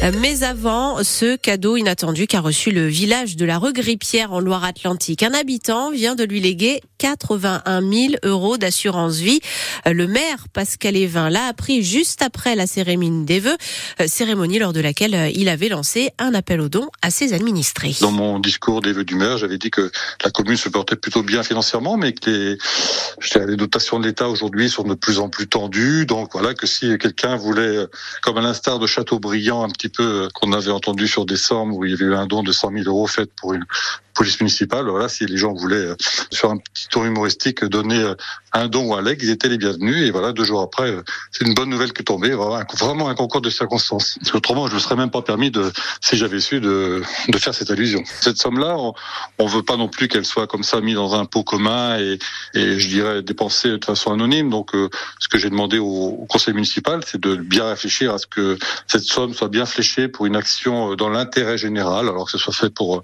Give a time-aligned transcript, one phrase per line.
[0.00, 5.24] Mais avant, ce cadeau inattendu qu'a reçu le village de la Regrippière en Loire-Atlantique.
[5.24, 9.40] Un habitant vient de lui léguer 81 000 euros d'assurance vie.
[9.84, 13.56] Le maire Pascal Evin l'a appris juste après la cérémonie des vœux,
[14.06, 17.96] cérémonie lors de laquelle il avait lancé un appel aux dons à ses administrés.
[18.00, 19.90] Dans mon discours des vœux du maire, j'avais dit que
[20.24, 22.56] la commune se portait plutôt bien financièrement, mais que
[23.36, 26.06] les, dotations de l'État aujourd'hui sont de plus en plus tendues.
[26.06, 27.86] Donc voilà, que si quelqu'un voulait,
[28.22, 31.84] comme à l'instar de Châteaubriand, un petit peu euh, qu'on avait entendu sur décembre où
[31.84, 33.64] il y avait eu un don de 100 000 euros fait pour une
[34.18, 34.86] police municipale.
[34.88, 35.88] Voilà, si les gens voulaient
[36.30, 38.14] sur euh, un petit tour humoristique donner euh,
[38.52, 40.06] un don ou un leg, ils étaient les bienvenus.
[40.06, 40.92] Et voilà, deux jours après,
[41.30, 42.30] c'est une bonne nouvelle qui est tombée.
[42.30, 44.18] Vraiment un concours de circonstances.
[44.20, 47.54] Parce qu'autrement, je ne serais même pas permis de, si j'avais su, de, de faire
[47.54, 48.02] cette allusion.
[48.20, 48.76] Cette somme-là,
[49.38, 51.98] on ne veut pas non plus qu'elle soit comme ça mise dans un pot commun
[51.98, 52.18] et,
[52.54, 54.50] et je dirais dépensée de façon anonyme.
[54.50, 55.86] Donc, ce que j'ai demandé au,
[56.22, 60.08] au conseil municipal, c'est de bien réfléchir à ce que cette somme soit bien fléchée
[60.08, 63.02] pour une action dans l'intérêt général, alors que ce soit fait pour,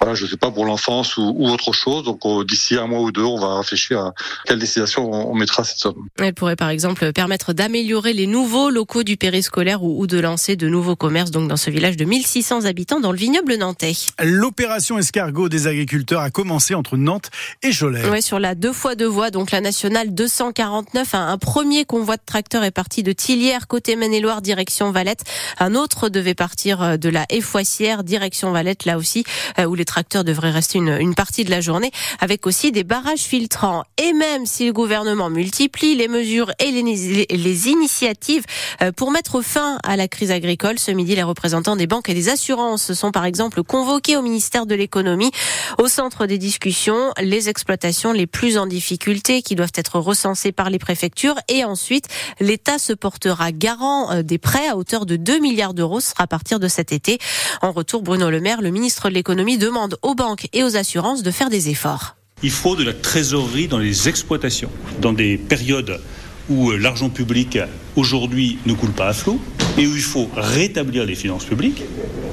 [0.00, 2.04] voilà, je sais pas pour l'enfance ou, autre chose.
[2.04, 4.14] Donc d'ici un mois ou deux, on va réfléchir à
[4.46, 6.06] quelle destination on, mettra cette somme.
[6.18, 10.56] Elle pourrait par exemple permettre d'améliorer les nouveaux locaux du périscolaire ou, ou de lancer
[10.56, 13.92] de nouveaux commerces donc dans ce village de 1600 habitants dans le vignoble nantais.
[14.22, 17.30] L'opération escargot des agriculteurs a commencé entre Nantes
[17.62, 18.08] et Cholet.
[18.08, 22.16] Ouais, sur la deux fois deux voies, donc la nationale 249, un, un premier convoi
[22.16, 25.24] de tracteurs est parti de Tillières côté Maine-et-Loire direction Valette.
[25.58, 29.24] Un autre devait partir euh, de la Effoissière direction Valette là aussi
[29.58, 32.84] euh, où les tracteurs devrait rester une, une partie de la journée, avec aussi des
[32.84, 33.84] barrages filtrants.
[33.96, 38.44] Et même si le gouvernement multiplie les mesures et les, les initiatives
[38.82, 42.14] euh, pour mettre fin à la crise agricole, ce midi, les représentants des banques et
[42.14, 45.30] des assurances sont par exemple convoqués au ministère de l'économie.
[45.78, 50.68] Au centre des discussions, les exploitations les plus en difficulté qui doivent être recensées par
[50.68, 52.08] les préfectures et ensuite
[52.40, 56.00] l'État se portera garant euh, des prêts à hauteur de 2 milliards d'euros.
[56.18, 57.18] À partir de cet été.
[57.62, 61.22] En retour, Bruno Le Maire, le ministre de l'économie, demande aux banques et aux assurances
[61.22, 62.16] de faire des efforts.
[62.42, 66.00] Il faut de la trésorerie dans les exploitations, dans des périodes
[66.48, 67.58] où euh, l'argent public
[67.96, 69.40] aujourd'hui ne coule pas à flot
[69.78, 71.82] et où il faut rétablir les finances publiques,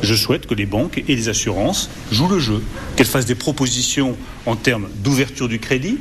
[0.02, 2.64] je souhaite que les banques et les assurances jouent le jeu,
[2.96, 5.98] qu'elles fassent des propositions en termes d'ouverture du crédit,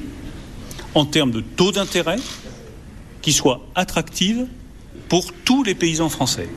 [0.94, 2.18] en termes de taux d'intérêt,
[3.22, 4.46] qui soient attractives
[5.08, 6.48] pour tous les paysans français.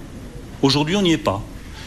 [0.61, 1.43] Aujourd'hui, on n'y est pas.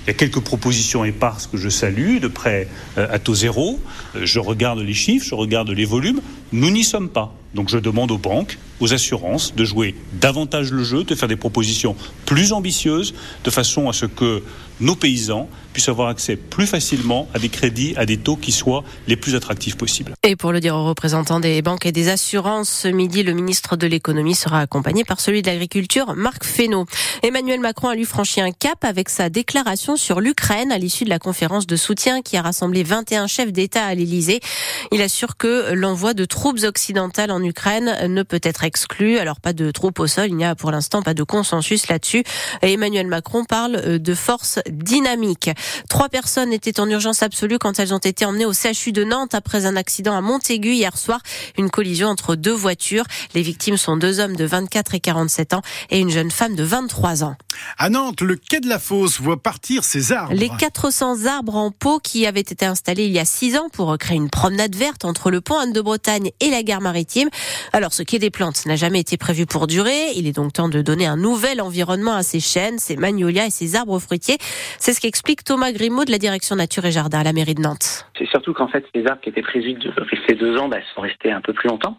[0.08, 3.78] Il y a quelques propositions éparses que je salue, de près euh, à taux zéro.
[4.16, 6.22] Euh, je regarde les chiffres, je regarde les volumes.
[6.50, 7.34] Nous n'y sommes pas.
[7.54, 11.36] Donc je demande aux banques, aux assurances de jouer davantage le jeu, de faire des
[11.36, 11.96] propositions
[12.26, 14.42] plus ambitieuses, de façon à ce que
[14.80, 18.84] nos paysans puissent avoir accès plus facilement à des crédits, à des taux qui soient
[19.06, 20.14] les plus attractifs possibles.
[20.24, 23.76] Et pour le dire aux représentants des banques et des assurances, ce midi, le ministre
[23.76, 26.86] de l'économie sera accompagné par celui de l'agriculture, Marc Fesneau.
[27.22, 31.10] Emmanuel Macron a lui franchi un cap avec sa déclaration sur l'Ukraine à l'issue de
[31.10, 34.40] la conférence de soutien qui a rassemblé 21 chefs d'État à l'Élysée.
[34.92, 39.18] Il assure que l'envoi de troupes occidentales en Ukraine ne peut être exclu.
[39.18, 42.22] Alors pas de troupes au sol, il n'y a pour l'instant pas de consensus là-dessus.
[42.62, 45.50] Emmanuel Macron parle de force dynamique.
[45.88, 49.34] Trois personnes étaient en urgence absolue quand elles ont été emmenées au CHU de Nantes
[49.34, 51.20] après un accident à Montaigu hier soir.
[51.56, 53.04] Une collision entre deux voitures.
[53.34, 56.62] Les victimes sont deux hommes de 24 et 47 ans et une jeune femme de
[56.62, 57.36] 23 ans.
[57.76, 60.32] À Nantes, le quai de la Fosse voit partir ses arbres.
[60.34, 63.96] Les 400 arbres en pot qui avaient été installés il y a six ans pour
[63.98, 67.28] créer une promenade verte entre le pont Anne-de-Bretagne et la gare maritime.
[67.72, 70.12] Alors, ce quai des plantes n'a jamais été prévu pour durer.
[70.16, 73.50] Il est donc temps de donner un nouvel environnement à ces chênes, ces magnolias et
[73.50, 74.38] ces arbres fruitiers.
[74.78, 77.62] C'est ce qu'explique Thomas Grimaud de la direction Nature et Jardin à la mairie de
[77.62, 78.07] Nantes.
[78.18, 81.00] C'est surtout qu'en fait, les arbres qui étaient prévus de rester deux ans bah, sont
[81.00, 81.98] restés un peu plus longtemps.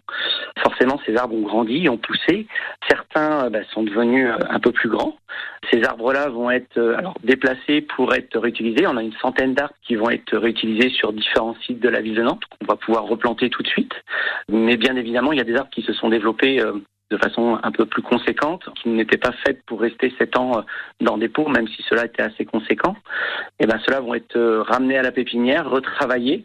[0.62, 2.46] Forcément, ces arbres ont grandi, ont poussé.
[2.88, 5.16] Certains bah, sont devenus euh, un peu plus grands.
[5.72, 8.86] Ces arbres-là vont être euh, alors déplacés pour être réutilisés.
[8.86, 12.14] On a une centaine d'arbres qui vont être réutilisés sur différents sites de la ville
[12.14, 13.94] de Nantes qu'on va pouvoir replanter tout de suite.
[14.50, 16.72] Mais bien évidemment, il y a des arbres qui se sont développés euh,
[17.10, 20.62] de façon un peu plus conséquente, qui n'étaient pas faites pour rester sept ans euh,
[21.00, 22.96] dans des pots, même si cela était assez conséquent.
[23.58, 26.44] Et ben cela vont être ramenés à la pépinière, retravaillés,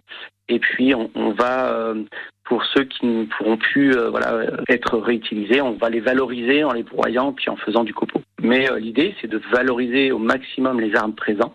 [0.50, 1.94] et puis on, va
[2.46, 6.84] pour ceux qui ne pourront plus voilà, être réutilisés, on va les valoriser en les
[6.84, 8.22] broyant puis en faisant du copeau.
[8.46, 11.54] Mais euh, l'idée, c'est de valoriser au maximum les arbres présents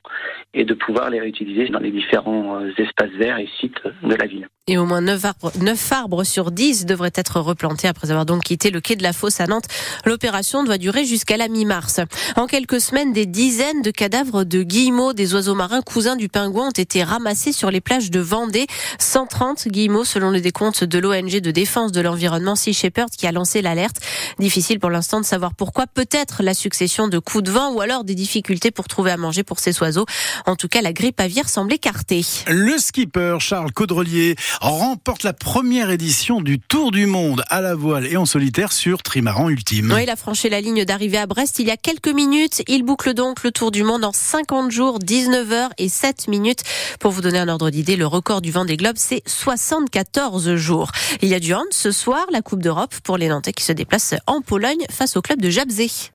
[0.55, 4.27] et de pouvoir les réutiliser dans les différents euh, espaces verts et sites de la
[4.27, 4.49] ville.
[4.67, 8.43] Et au moins 9 arbres, 9 arbres sur 10 devraient être replantés après avoir donc
[8.43, 9.67] quitté le quai de la Fosse à Nantes.
[10.05, 12.01] L'opération doit durer jusqu'à la mi-mars.
[12.37, 16.69] En quelques semaines, des dizaines de cadavres de guillemots, des oiseaux marins cousins du pingouin,
[16.69, 18.67] ont été ramassés sur les plages de Vendée.
[18.99, 23.32] 130 guillemots selon le décompte de l'ONG de défense de l'environnement Sea Shepherd qui a
[23.32, 23.97] lancé l'alerte.
[24.38, 25.87] Difficile pour l'instant de savoir pourquoi.
[25.87, 29.43] Peut-être la succession de coups de vent ou alors des difficultés pour trouver à manger
[29.43, 30.06] pour ces oiseaux.
[30.47, 32.25] En tout cas, la grippe aviaire semble écartée.
[32.47, 38.06] Le skipper Charles Caudrelier remporte la première édition du Tour du Monde à la voile
[38.06, 39.93] et en solitaire sur trimaran ultime.
[39.94, 42.62] Oui, il a franchi la ligne d'arrivée à Brest il y a quelques minutes.
[42.69, 46.62] Il boucle donc le Tour du Monde en 50 jours, 19 heures et 7 minutes.
[46.99, 50.93] Pour vous donner un ordre d'idée, le record du vent des globes, c'est 74 jours.
[51.22, 53.72] Il y a du hand ce soir, la Coupe d'Europe pour les Nantais qui se
[53.72, 55.90] déplacent en Pologne face au club de Jabzé.